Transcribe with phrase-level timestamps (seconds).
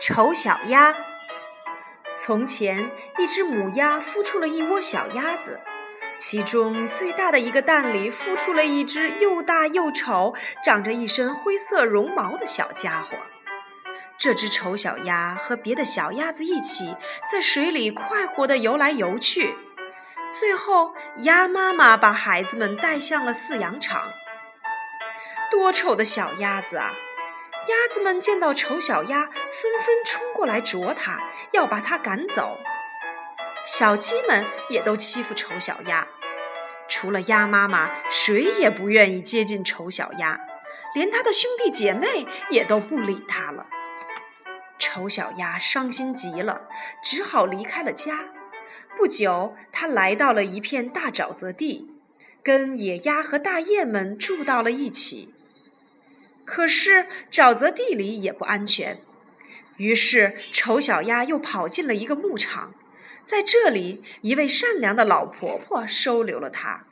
[0.00, 0.94] 丑小鸭。
[2.14, 5.60] 从前，一只母鸭孵出了一窝小鸭子，
[6.18, 10.34] 其中最大的一个蛋里孵出了一只又大又丑、
[10.64, 13.16] 长着一身灰色绒毛的小家伙。
[14.18, 16.96] 这只丑小鸭和别的小鸭子一起
[17.30, 19.54] 在水里快活地游来游去。
[20.32, 24.10] 最后，鸭妈妈把孩子们带向了饲养场。
[25.50, 26.92] 多丑的小鸭子啊！
[27.68, 29.32] 鸭子们见到丑小鸭，纷
[29.80, 31.20] 纷冲过来啄它，
[31.52, 32.58] 要把它赶走。
[33.64, 36.06] 小鸡们也都欺负丑小鸭，
[36.88, 40.40] 除了鸭妈妈，谁也不愿意接近丑小鸭，
[40.94, 43.66] 连它的兄弟姐妹也都不理它了。
[44.78, 46.68] 丑小鸭伤心极了，
[47.02, 48.28] 只好离开了家。
[48.96, 51.90] 不久，它来到了一片大沼泽地，
[52.42, 55.34] 跟野鸭和大雁们住到了一起。
[56.44, 59.00] 可是沼泽地里也不安全，
[59.76, 62.74] 于是丑小鸭又跑进了一个牧场，
[63.22, 66.86] 在这里，一位善良的老婆婆收留了它。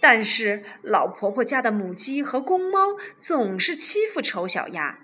[0.00, 4.98] 但是老婆婆家的母鸡和公猫总是欺负丑小鸭，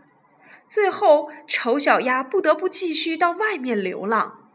[0.67, 4.51] 最后丑小鸭不得不继续到外面流浪。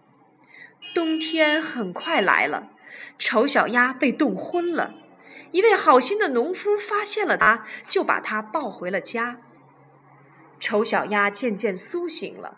[0.94, 2.70] 冬天很快来了，
[3.18, 4.96] 丑小鸭被冻昏了。
[5.52, 9.42] 一位好心的农夫发现了它，就把它抱回了家。
[10.60, 12.58] 丑小鸭渐渐苏醒了，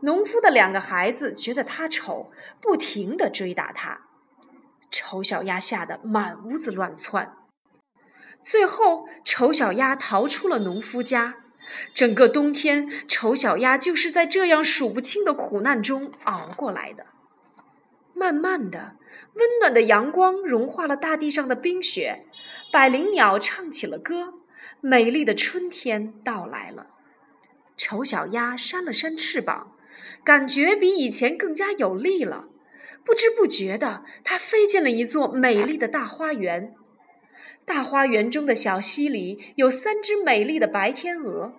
[0.00, 4.00] 农夫的两个孩子觉得它丑，不停地追打它。
[4.90, 7.36] 丑小鸭吓得满屋子乱窜。
[8.42, 11.43] 最后，丑小鸭逃出了农夫家。
[11.92, 17.06] 整个冬天，丑小鸭就是在这样数不清的苦难中熬过来的。
[18.14, 18.96] 慢慢的。
[19.34, 22.24] 温暖的阳光融化了大地上的冰雪，
[22.72, 24.34] 百灵鸟唱起了歌，
[24.80, 26.86] 美丽的春天到来了。
[27.76, 29.72] 丑小鸭扇了扇翅膀，
[30.22, 32.44] 感觉比以前更加有力了。
[33.04, 36.74] 不知不觉的，它飞进了一座美丽的大花园。
[37.66, 41.54] 大花园中的小溪里有三只美丽的白天鹅，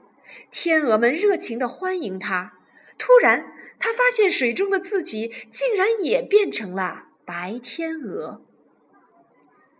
[0.51, 2.53] 天鹅们热情地欢迎它。
[2.97, 7.05] 突然，它发现水中的自己竟然也变成了。
[7.25, 8.41] 白天鹅。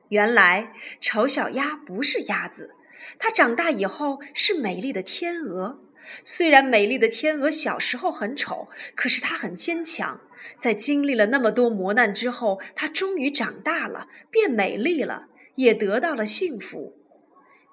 [0.10, 2.74] 原来丑小鸭不是鸭子，
[3.20, 5.80] 它长大以后是美丽的天鹅。
[6.24, 10.22] 虽然美丽的天鹅小时候很丑，可是它很坚强。
[10.58, 16.98] 在经历了那么多磨难之后，它终于长大了，变美丽了，也得到了幸福。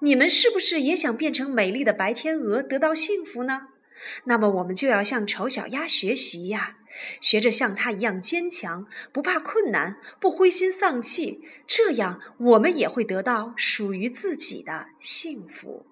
[0.01, 3.69] 你们是不是也想变成美丽的白天鹅，得到幸福呢？
[4.25, 6.77] 那么我们就要向丑小鸭学习呀！
[7.21, 15.87] 学着像他一样坚强，不怕困难，不灰心丧气，这样我们也会得到属于自己的幸福。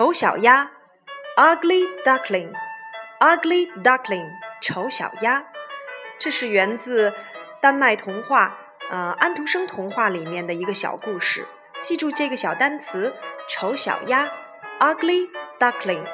[0.00, 0.70] 丑小鸭
[1.36, 4.30] ，Ugly Duckling，Ugly Duckling，
[4.62, 5.44] 丑小鸭，
[6.18, 7.12] 这是源自
[7.60, 8.56] 丹麦童话，
[8.90, 11.46] 呃，安徒生童话里面的一个小故事。
[11.80, 13.14] 记住这个小单词，
[13.46, 14.26] 丑小鸭
[14.78, 15.28] ，Ugly
[15.58, 16.06] Duckling。